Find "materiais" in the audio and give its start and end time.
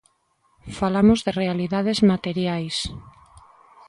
2.11-2.77